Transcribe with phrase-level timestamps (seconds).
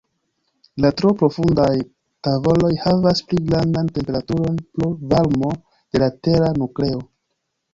[0.83, 1.75] La tro profundaj
[2.27, 7.07] tavoloj havas pli grandan temperaturon pro varmo de la tera nukleo.